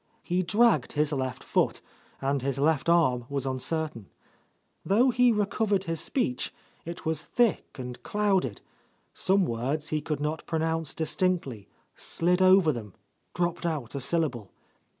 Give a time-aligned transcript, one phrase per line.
[0.23, 1.79] He dragged his left foot,
[2.21, 4.07] and his left arm was uncertain.
[4.83, 6.51] Though he recovered his speech,
[6.85, 8.61] it was thick and clouded;
[9.13, 12.95] some words he could not pronounce distinctly,— slid over them,
[13.35, 14.49] dropped out a syllable.